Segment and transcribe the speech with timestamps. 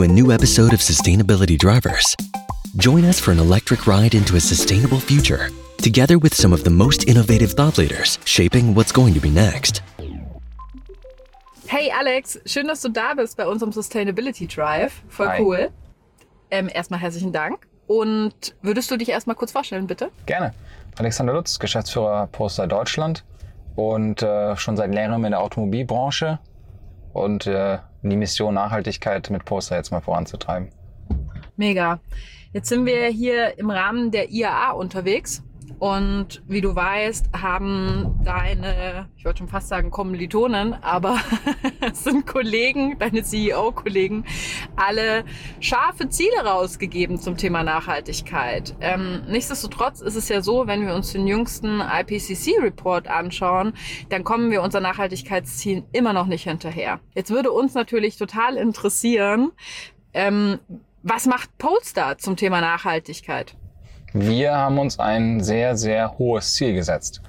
[0.00, 2.16] To a new episode of Sustainability Drivers.
[2.76, 6.70] Join us for an electric ride into a sustainable future, together with some of the
[6.70, 9.82] most innovative thought leaders shaping what's going to be next.
[11.66, 15.02] Hey Alex, schön, dass du da bist bei unserem Sustainability Drive.
[15.10, 15.42] Voll Hi.
[15.42, 15.70] cool.
[16.50, 17.66] Ähm, erstmal herzlichen Dank.
[17.86, 20.08] Und würdest du dich erstmal kurz vorstellen, bitte?
[20.24, 20.54] Gerne.
[20.96, 23.22] Alexander Lutz, Geschäftsführer Poster Deutschland
[23.76, 26.38] und äh, schon seit längerem in der Automobilbranche
[27.12, 30.70] und äh, die Mission Nachhaltigkeit mit Poster jetzt mal voranzutreiben.
[31.56, 32.00] Mega.
[32.52, 35.42] Jetzt sind wir hier im Rahmen der IAA unterwegs.
[35.80, 41.18] Und wie du weißt, haben deine, ich wollte schon fast sagen Kommilitonen, aber
[41.80, 44.26] es sind Kollegen, deine CEO-Kollegen,
[44.76, 45.24] alle
[45.58, 48.76] scharfe Ziele rausgegeben zum Thema Nachhaltigkeit.
[48.82, 53.72] Ähm, nichtsdestotrotz ist es ja so, wenn wir uns den jüngsten IPCC-Report anschauen,
[54.10, 57.00] dann kommen wir unseren Nachhaltigkeitszielen immer noch nicht hinterher.
[57.14, 59.52] Jetzt würde uns natürlich total interessieren,
[60.12, 60.58] ähm,
[61.02, 63.56] was macht Polestar zum Thema Nachhaltigkeit?
[64.12, 67.22] Wir haben uns ein sehr, sehr hohes Ziel gesetzt.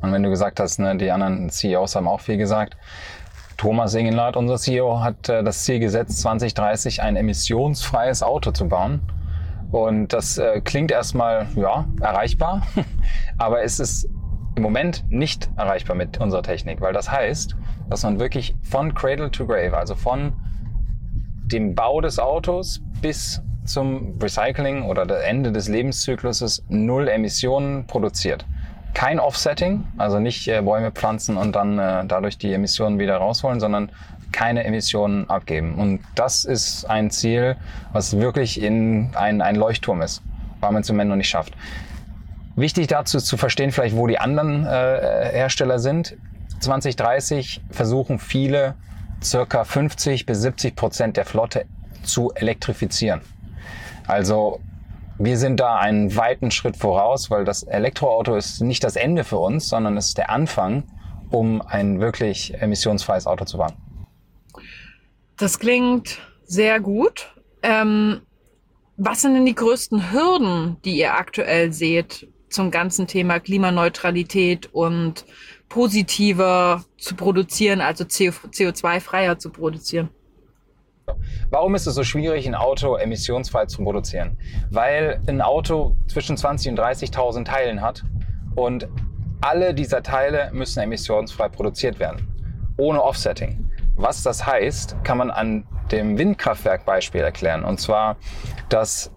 [0.00, 2.76] Und wenn du gesagt hast, ne, die anderen CEOs haben auch viel gesagt,
[3.56, 9.00] Thomas Ingenlath, unser CEO, hat äh, das Ziel gesetzt, 2030 ein emissionsfreies Auto zu bauen.
[9.72, 12.62] Und das äh, klingt erstmal, ja, erreichbar,
[13.38, 14.08] aber es ist
[14.54, 17.56] im Moment nicht erreichbar mit unserer Technik, weil das heißt,
[17.90, 20.34] dass man wirklich von Cradle to Grave, also von
[21.46, 28.44] dem Bau des Autos bis zum Recycling oder das Ende des Lebenszykluses null Emissionen produziert.
[28.94, 33.60] Kein Offsetting, also nicht äh, Bäume pflanzen und dann äh, dadurch die Emissionen wieder rausholen,
[33.60, 33.92] sondern
[34.32, 35.74] keine Emissionen abgeben.
[35.76, 37.56] Und das ist ein Ziel,
[37.92, 40.22] was wirklich in ein, ein Leuchtturm ist,
[40.60, 41.54] weil man es im Moment noch nicht schafft.
[42.56, 46.16] Wichtig dazu zu verstehen, vielleicht wo die anderen äh, Hersteller sind.
[46.60, 48.74] 2030 versuchen viele
[49.22, 51.66] circa 50 bis 70 Prozent der Flotte
[52.02, 53.20] zu elektrifizieren.
[54.08, 54.60] Also
[55.18, 59.38] wir sind da einen weiten Schritt voraus, weil das Elektroauto ist nicht das Ende für
[59.38, 60.84] uns, sondern es ist der Anfang,
[61.30, 63.74] um ein wirklich emissionsfreies Auto zu bauen.
[65.36, 67.34] Das klingt sehr gut.
[67.62, 68.22] Ähm,
[68.96, 75.26] was sind denn die größten Hürden, die ihr aktuell seht zum ganzen Thema Klimaneutralität und
[75.68, 80.08] positiver zu produzieren, also CO2-freier zu produzieren?
[81.50, 84.38] Warum ist es so schwierig, ein Auto emissionsfrei zu produzieren?
[84.70, 88.04] Weil ein Auto zwischen 20.000 und 30.000 Teilen hat
[88.56, 88.88] und
[89.40, 92.28] alle dieser Teile müssen emissionsfrei produziert werden,
[92.76, 93.70] ohne Offsetting.
[93.96, 97.64] Was das heißt, kann man an dem Windkraftwerk-Beispiel erklären.
[97.64, 98.16] Und zwar,
[98.68, 99.12] das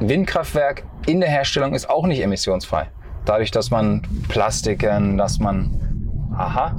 [0.00, 2.90] Windkraftwerk in der Herstellung ist auch nicht emissionsfrei.
[3.24, 6.76] Dadurch, dass man Plastiken, dass man, aha,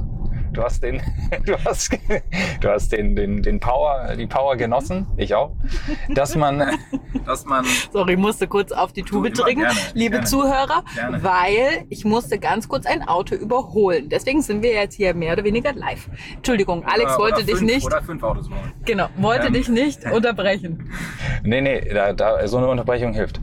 [0.56, 1.00] du hast den,
[1.44, 1.92] du hast,
[2.60, 5.52] du hast den, den, den Power, die Power genossen, ich auch,
[6.08, 6.78] dass man,
[7.24, 10.26] dass man, Sorry, ich musste kurz auf die Tube drücken, gerne, liebe gerne.
[10.26, 11.22] Zuhörer, Gerne.
[11.22, 14.08] weil ich musste ganz kurz ein Auto überholen.
[14.08, 16.08] Deswegen sind wir jetzt hier mehr oder weniger live.
[16.34, 18.72] Entschuldigung, Alex wollte dich nicht, Oder fünf Autos bauen.
[18.84, 19.52] genau, wollte Ähm.
[19.52, 20.90] dich nicht unterbrechen.
[21.42, 23.40] Nee, nee, da, da, so eine Unterbrechung hilft.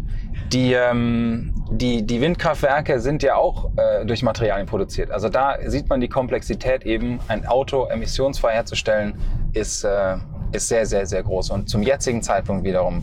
[0.53, 5.09] Die, ähm, die, die Windkraftwerke sind ja auch äh, durch Materialien produziert.
[5.09, 9.15] Also da sieht man die Komplexität eben, ein Auto emissionsfrei herzustellen,
[9.53, 10.17] ist, äh,
[10.51, 11.49] ist sehr, sehr, sehr groß.
[11.49, 13.01] Und zum jetzigen Zeitpunkt wiederum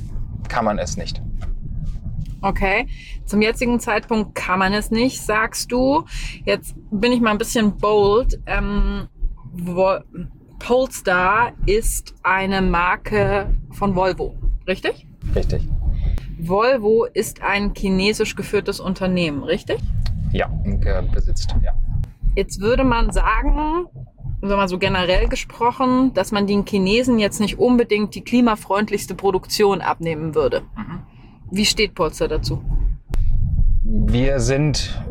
[0.49, 1.21] kann man es nicht.
[2.43, 2.87] Okay,
[3.27, 6.05] zum jetzigen Zeitpunkt kann man es nicht, sagst du.
[6.44, 8.41] Jetzt bin ich mal ein bisschen bold.
[8.47, 9.09] Ähm,
[9.53, 9.99] Wo
[10.61, 14.37] Polestar ist eine Marke von Volvo,
[14.69, 15.06] richtig?
[15.34, 15.69] Richtig.
[16.48, 19.78] Volvo ist ein chinesisch geführtes Unternehmen, richtig?
[20.32, 21.72] Ja, äh, besitzt, ja.
[22.36, 23.86] Jetzt würde man sagen,
[24.40, 29.14] sagen wir mal so generell gesprochen, dass man den Chinesen jetzt nicht unbedingt die klimafreundlichste
[29.14, 30.62] Produktion abnehmen würde.
[31.50, 32.62] Wie steht Polestar dazu?
[33.82, 35.02] Wir sind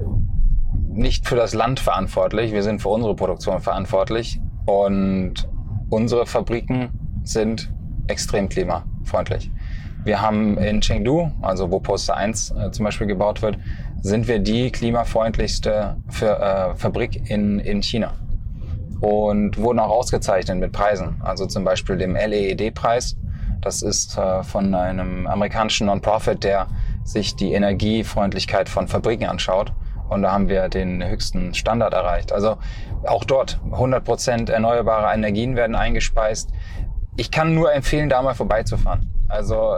[0.89, 5.47] nicht für das Land verantwortlich, wir sind für unsere Produktion verantwortlich und
[5.89, 6.89] unsere Fabriken
[7.23, 7.71] sind
[8.07, 9.51] extrem klimafreundlich.
[10.03, 13.57] Wir haben in Chengdu, also wo Poster 1 äh, zum Beispiel gebaut wird,
[14.01, 18.13] sind wir die klimafreundlichste für, äh, Fabrik in, in China
[19.01, 23.17] und wurden auch ausgezeichnet mit Preisen, also zum Beispiel dem LEED-Preis.
[23.61, 26.67] Das ist äh, von einem amerikanischen Non-Profit, der
[27.03, 29.73] sich die Energiefreundlichkeit von Fabriken anschaut.
[30.09, 32.31] Und da haben wir den höchsten Standard erreicht.
[32.31, 32.57] Also
[33.05, 36.49] auch dort 100% erneuerbare Energien werden eingespeist.
[37.15, 39.08] Ich kann nur empfehlen, da mal vorbeizufahren.
[39.29, 39.77] Also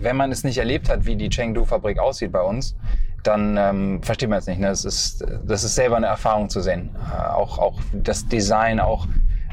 [0.00, 2.76] wenn man es nicht erlebt hat, wie die Chengdu-Fabrik aussieht bei uns,
[3.22, 4.60] dann ähm, versteht man es nicht.
[4.60, 4.68] Ne?
[4.68, 6.90] Das, ist, das ist selber eine Erfahrung zu sehen.
[6.94, 9.06] Äh, auch, auch das Design, auch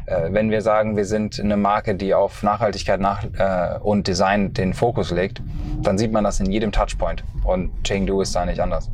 [0.06, 4.54] äh, wenn wir sagen, wir sind eine Marke, die auf Nachhaltigkeit nach, äh, und Design
[4.54, 5.42] den Fokus legt,
[5.84, 7.24] dann sieht man das in jedem Touchpoint.
[7.44, 8.90] Und Chengdu ist da nicht anders.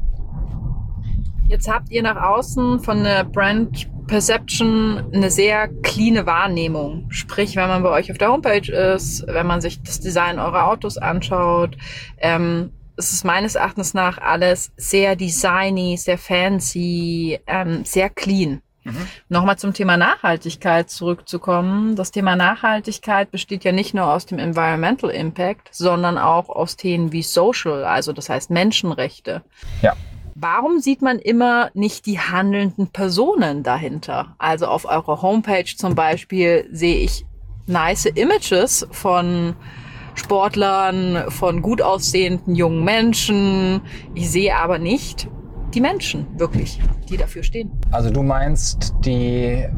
[1.48, 7.08] Jetzt habt ihr nach außen von der Brand Perception eine sehr cleane Wahrnehmung.
[7.10, 10.68] Sprich, wenn man bei euch auf der Homepage ist, wenn man sich das Design eurer
[10.68, 11.78] Autos anschaut,
[12.20, 18.62] ähm, es ist meines Erachtens nach alles sehr designy, sehr fancy, ähm, sehr clean.
[18.84, 19.08] Mhm.
[19.30, 21.96] Nochmal zum Thema Nachhaltigkeit zurückzukommen.
[21.96, 27.12] Das Thema Nachhaltigkeit besteht ja nicht nur aus dem Environmental Impact, sondern auch aus Themen
[27.12, 29.42] wie Social, also das heißt Menschenrechte.
[29.82, 29.94] Ja.
[30.38, 34.36] Warum sieht man immer nicht die handelnden Personen dahinter?
[34.38, 37.26] Also auf eurer Homepage zum Beispiel sehe ich
[37.68, 39.56] nice Images von
[40.14, 43.80] Sportlern, von gut aussehenden jungen Menschen.
[44.14, 45.30] Ich sehe aber nicht
[45.74, 47.72] die Menschen wirklich, die dafür stehen.
[47.92, 49.70] Also du meinst die, äh,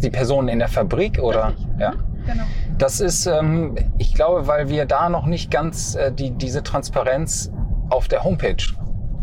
[0.00, 1.48] die Personen in der Fabrik oder?
[1.48, 1.66] Richtig.
[1.80, 1.94] Ja.
[2.24, 2.44] Genau.
[2.78, 7.50] Das ist, ähm, ich glaube, weil wir da noch nicht ganz äh, die, diese Transparenz
[7.90, 8.62] auf der Homepage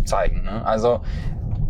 [0.06, 0.44] zeigen.
[0.44, 0.66] Ne?
[0.66, 1.02] Also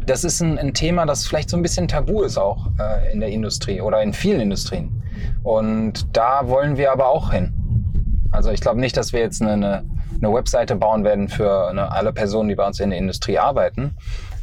[0.06, 3.20] das ist ein, ein, Thema, das vielleicht so ein bisschen tabu ist auch äh, in
[3.20, 5.04] der Industrie oder in vielen Industrien.
[5.44, 7.54] Und da wollen wir aber auch hin.
[8.32, 9.86] Also ich glaube nicht, dass wir jetzt eine, eine,
[10.22, 13.96] eine Webseite bauen werden für eine, alle Personen, die bei uns in der Industrie arbeiten,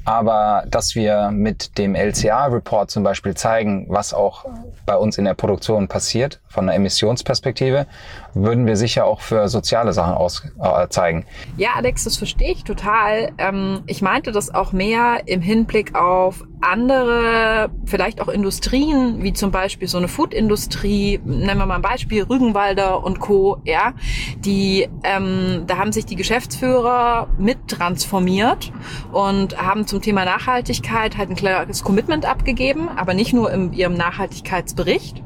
[0.05, 4.45] aber dass wir mit dem LCA-Report zum Beispiel zeigen, was auch
[4.85, 7.87] bei uns in der Produktion passiert, von einer Emissionsperspektive,
[8.35, 11.25] würden wir sicher auch für soziale Sachen aus, äh, zeigen.
[11.57, 13.33] Ja, Alex, das verstehe ich total.
[13.39, 19.51] Ähm, ich meinte das auch mehr im Hinblick auf andere, vielleicht auch Industrien, wie zum
[19.51, 23.95] Beispiel so eine Food-Industrie, nennen wir mal ein Beispiel, Rügenwalder und Co., ja,
[24.37, 28.73] die, ähm, da haben sich die Geschäftsführer mit transformiert
[29.11, 33.95] und haben zum Thema Nachhaltigkeit halt ein klares Commitment abgegeben, aber nicht nur in ihrem
[33.95, 35.23] Nachhaltigkeitsbericht,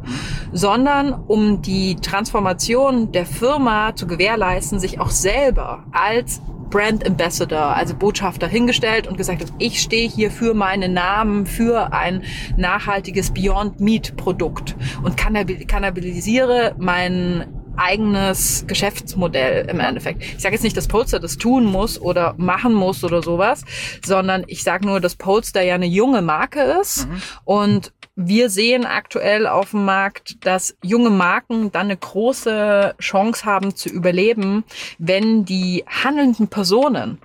[0.52, 6.40] sondern um die Transformation der Firma zu gewährleisten, sich auch selber als
[6.70, 12.22] Brand Ambassador, also Botschafter hingestellt und gesagt, ich stehe hier für meinen Namen, für ein
[12.56, 20.22] nachhaltiges Beyond Meat Produkt und kannibalisiere mein eigenes Geschäftsmodell im Endeffekt.
[20.22, 23.64] Ich sage jetzt nicht, dass Polster das tun muss oder machen muss oder sowas,
[24.04, 27.22] sondern ich sage nur, dass Polster ja eine junge Marke ist mhm.
[27.44, 33.76] und wir sehen aktuell auf dem Markt, dass junge Marken dann eine große Chance haben
[33.76, 34.64] zu überleben,
[34.98, 37.18] wenn die handelnden Personen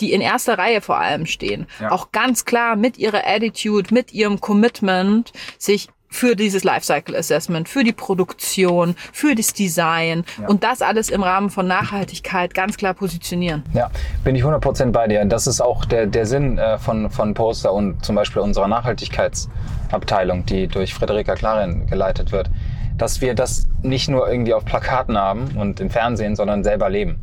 [0.00, 1.92] die in erster Reihe vor allem stehen, ja.
[1.92, 7.82] auch ganz klar mit ihrer Attitude, mit ihrem Commitment sich für dieses Lifecycle Assessment, für
[7.82, 10.46] die Produktion, für das Design ja.
[10.46, 13.64] und das alles im Rahmen von Nachhaltigkeit ganz klar positionieren.
[13.72, 13.90] Ja,
[14.22, 15.24] bin ich 100% bei dir.
[15.24, 20.44] Das ist auch der, der Sinn äh, von, von Poster und zum Beispiel unserer Nachhaltigkeitsabteilung,
[20.46, 22.50] die durch Frederika Klarin geleitet wird,
[22.98, 27.18] dass wir das nicht nur irgendwie auf Plakaten haben und im Fernsehen, sondern selber leben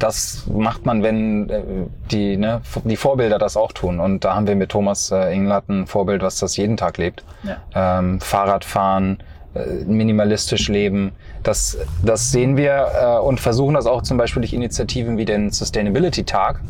[0.00, 1.62] das macht man, wenn äh,
[2.10, 4.00] die, ne, die Vorbilder das auch tun.
[4.00, 7.22] Und da haben wir mit Thomas äh, Englert ein Vorbild, was das jeden Tag lebt.
[7.44, 7.98] Ja.
[7.98, 9.22] Ähm, Fahrradfahren,
[9.54, 11.12] äh, minimalistisch leben.
[11.42, 15.50] Das, das sehen wir äh, und versuchen das auch zum Beispiel durch Initiativen wie den
[15.50, 16.60] Sustainability Tag,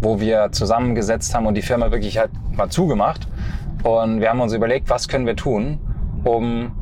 [0.00, 3.26] wo wir zusammengesetzt haben und die Firma wirklich hat mal zugemacht.
[3.82, 5.78] Und wir haben uns überlegt, was können wir tun,
[6.24, 6.72] um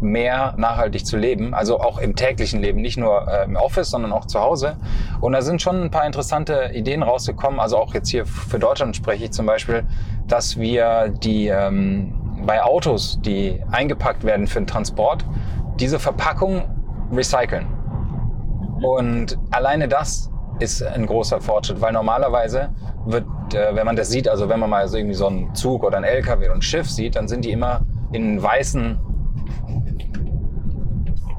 [0.00, 4.12] mehr nachhaltig zu leben, also auch im täglichen Leben, nicht nur äh, im Office, sondern
[4.12, 4.76] auch zu Hause.
[5.20, 8.96] Und da sind schon ein paar interessante Ideen rausgekommen, also auch jetzt hier für Deutschland
[8.96, 9.84] spreche ich zum Beispiel,
[10.26, 15.24] dass wir die ähm, bei Autos, die eingepackt werden für den Transport,
[15.80, 16.62] diese Verpackung
[17.12, 17.66] recyceln.
[18.82, 22.70] Und alleine das ist ein großer Fortschritt, weil normalerweise
[23.06, 23.24] wird,
[23.54, 25.96] äh, wenn man das sieht, also wenn man mal so irgendwie so einen Zug oder
[25.96, 27.80] ein LKW oder ein Schiff sieht, dann sind die immer
[28.12, 28.98] in weißen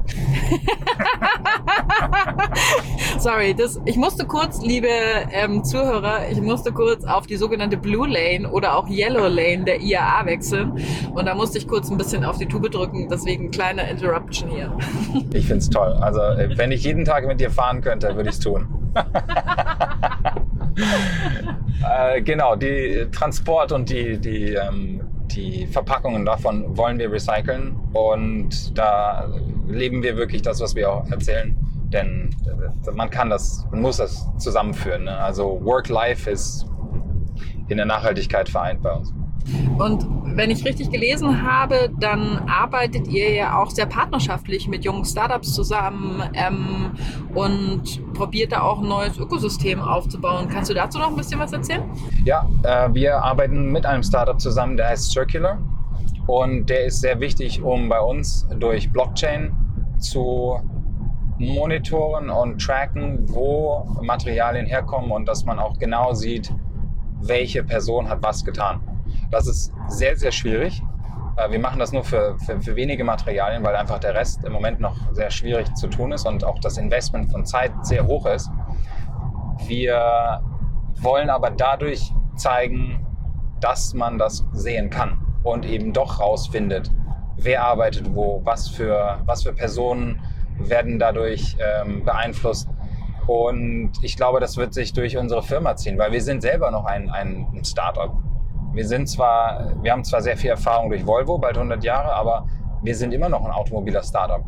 [3.18, 4.88] Sorry, das, ich musste kurz, liebe
[5.32, 9.80] ähm, Zuhörer, ich musste kurz auf die sogenannte Blue Lane oder auch Yellow Lane der
[9.80, 10.72] IAA wechseln.
[11.14, 14.72] Und da musste ich kurz ein bisschen auf die Tube drücken, deswegen kleine Interruption hier.
[15.32, 15.92] Ich finde es toll.
[16.00, 18.66] Also, äh, wenn ich jeden Tag mit dir fahren könnte, würde ich es tun.
[21.84, 25.00] äh, genau, die Transport und die, die ähm,
[25.30, 29.28] die Verpackungen davon wollen wir recyceln und da
[29.66, 31.56] leben wir wirklich das, was wir auch erzählen.
[31.92, 35.04] Denn äh, man kann das, man muss das zusammenführen.
[35.04, 35.16] Ne?
[35.16, 36.66] Also Work-Life ist
[37.68, 39.12] in der Nachhaltigkeit vereint bei uns.
[39.78, 45.04] Und wenn ich richtig gelesen habe, dann arbeitet ihr ja auch sehr partnerschaftlich mit jungen
[45.04, 46.92] Startups zusammen ähm,
[47.34, 50.48] und probiert da auch ein neues Ökosystem aufzubauen.
[50.48, 51.82] Kannst du dazu noch ein bisschen was erzählen?
[52.24, 55.58] Ja, äh, wir arbeiten mit einem Startup zusammen, der heißt Circular.
[56.26, 59.50] Und der ist sehr wichtig, um bei uns durch Blockchain
[59.98, 60.60] zu
[61.38, 66.52] monitoren und tracken, wo Materialien herkommen und dass man auch genau sieht,
[67.22, 68.80] welche Person hat was getan.
[69.30, 70.82] Das ist sehr, sehr schwierig.
[71.36, 74.52] Äh, wir machen das nur für, für, für, wenige Materialien, weil einfach der Rest im
[74.52, 78.26] Moment noch sehr schwierig zu tun ist und auch das Investment von Zeit sehr hoch
[78.26, 78.50] ist.
[79.66, 80.42] Wir
[81.00, 83.04] wollen aber dadurch zeigen,
[83.60, 86.90] dass man das sehen kann und eben doch rausfindet,
[87.36, 90.20] wer arbeitet wo, was für, was für Personen
[90.58, 92.68] werden dadurch ähm, beeinflusst.
[93.26, 96.84] Und ich glaube, das wird sich durch unsere Firma ziehen, weil wir sind selber noch
[96.86, 98.16] ein, ein Startup.
[98.72, 102.46] Wir sind zwar, wir haben zwar sehr viel Erfahrung durch Volvo, bald 100 Jahre, aber
[102.82, 104.44] wir sind immer noch ein automobiler Startup.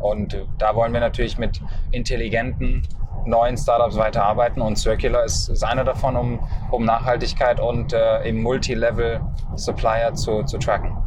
[0.00, 1.60] Und da wollen wir natürlich mit
[1.92, 2.82] intelligenten
[3.26, 8.42] neuen Startups weiterarbeiten und Circular ist, ist einer davon, um, um Nachhaltigkeit und äh, im
[8.42, 9.20] Multilevel
[9.54, 11.03] Supplier zu, zu tracken.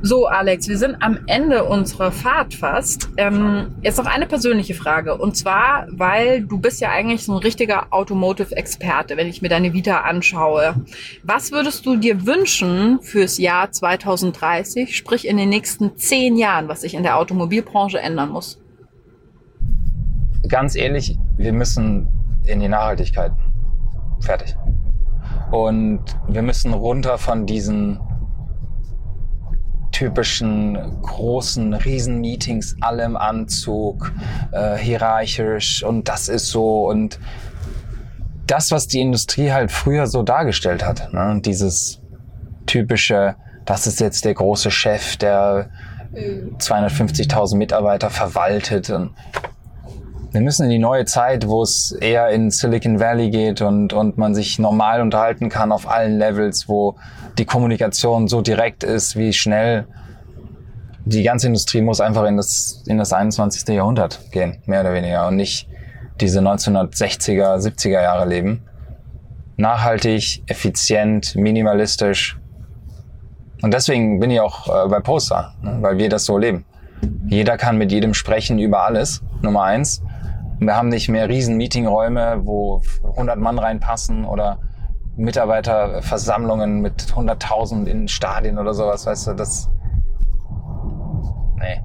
[0.00, 3.08] So, Alex, wir sind am Ende unserer Fahrt fast.
[3.16, 5.18] Ähm, jetzt noch eine persönliche Frage.
[5.18, 9.72] Und zwar, weil du bist ja eigentlich so ein richtiger Automotive-Experte, wenn ich mir deine
[9.72, 10.76] Vita anschaue.
[11.24, 16.82] Was würdest du dir wünschen fürs Jahr 2030, sprich in den nächsten zehn Jahren, was
[16.82, 18.60] sich in der Automobilbranche ändern muss?
[20.46, 22.06] Ganz ehrlich, wir müssen
[22.46, 23.32] in die Nachhaltigkeit.
[24.20, 24.54] Fertig.
[25.50, 27.98] Und wir müssen runter von diesen
[29.98, 34.12] typischen großen Riesenmeetings, alle im Anzug,
[34.52, 37.18] äh, hierarchisch und das ist so und
[38.46, 41.40] das, was die Industrie halt früher so dargestellt hat, ne?
[41.44, 42.00] dieses
[42.66, 45.68] typische, das ist jetzt der große Chef, der
[46.12, 49.10] 250.000 Mitarbeiter verwaltet und
[50.30, 54.18] wir müssen in die neue Zeit, wo es eher in Silicon Valley geht und, und
[54.18, 56.96] man sich normal unterhalten kann auf allen Levels, wo
[57.38, 59.86] die Kommunikation so direkt ist, wie schnell.
[61.06, 63.66] Die ganze Industrie muss einfach in das, in das 21.
[63.68, 65.66] Jahrhundert gehen, mehr oder weniger, und nicht
[66.20, 68.62] diese 1960er, 70er Jahre leben.
[69.56, 72.38] Nachhaltig, effizient, minimalistisch.
[73.62, 76.64] Und deswegen bin ich auch äh, bei Poster, ne, weil wir das so leben.
[77.28, 80.02] Jeder kann mit jedem sprechen über alles, Nummer eins.
[80.60, 84.58] Wir haben nicht mehr riesen Meetingräume, wo 100 Mann reinpassen oder
[85.16, 89.70] Mitarbeiterversammlungen mit 100.000 in Stadien oder sowas, weißt du, das.
[91.58, 91.82] Nee.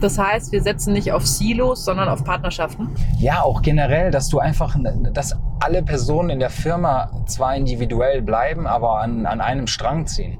[0.00, 2.94] Das heißt, wir setzen nicht auf Silos, sondern auf Partnerschaften?
[3.18, 4.76] Ja, auch generell, dass du einfach,
[5.12, 10.38] dass alle Personen in der Firma zwar individuell bleiben, aber an, an einem Strang ziehen.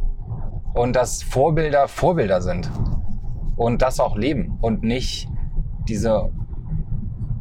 [0.74, 2.70] Und dass Vorbilder Vorbilder sind.
[3.56, 5.28] Und das auch leben und nicht
[5.88, 6.30] diese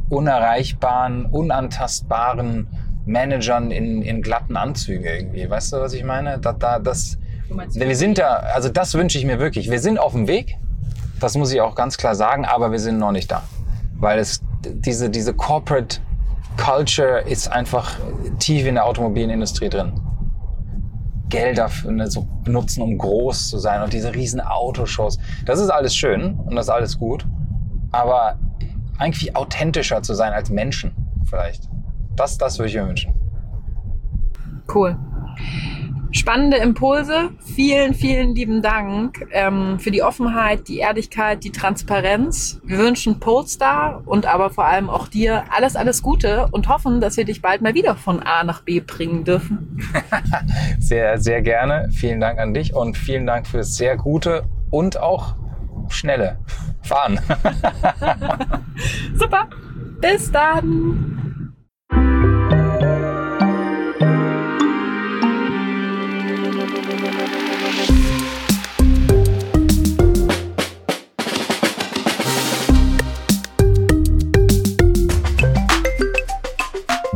[0.10, 2.68] unerreichbaren, unantastbaren
[3.06, 5.50] Managern in, in glatten Anzüge irgendwie.
[5.50, 6.40] Weißt du, was ich meine?
[6.40, 7.18] Da, da, das,
[7.50, 9.70] wir sind da, also das wünsche ich mir wirklich.
[9.70, 10.58] Wir sind auf dem Weg,
[11.20, 13.44] das muss ich auch ganz klar sagen, aber wir sind noch nicht da.
[13.96, 16.00] Weil es diese, diese Corporate
[16.58, 17.98] Culture ist einfach
[18.40, 19.94] tief in der Automobilindustrie drin.
[21.30, 25.18] Gelder ne, so benutzen, um groß zu sein und diese riesen Autoshows.
[25.46, 27.26] Das ist alles schön und das ist alles gut,
[27.92, 28.38] aber
[28.98, 30.96] eigentlich authentischer zu sein als Menschen
[31.30, 31.70] vielleicht.
[32.16, 33.14] Das, das würde ich mir wünschen.
[34.74, 34.98] Cool.
[36.12, 37.30] Spannende Impulse.
[37.56, 42.60] Vielen, vielen lieben Dank ähm, für die Offenheit, die Ehrlichkeit, die Transparenz.
[42.64, 47.18] Wir wünschen Polestar und aber vor allem auch dir alles, alles Gute und hoffen, dass
[47.18, 49.80] wir dich bald mal wieder von A nach B bringen dürfen.
[50.80, 51.90] sehr, sehr gerne.
[51.92, 55.36] Vielen Dank an dich und vielen Dank für das sehr gute und auch
[55.92, 56.38] schnelle
[56.82, 57.20] Fahren.
[59.16, 59.48] Super.
[60.00, 61.54] Bis dann.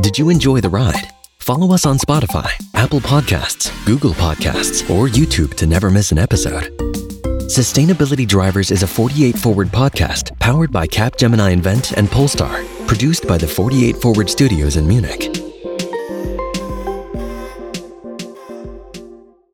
[0.02, 1.08] Did you enjoy the ride?
[1.38, 6.91] Follow us on Spotify, Apple Podcasts, Google Podcasts, or YouTube to never miss an episode.
[7.48, 13.36] Sustainability Drivers is a 48 Forward podcast powered by Capgemini Invent and Polestar, produced by
[13.36, 15.41] the 48 Forward Studios in Munich.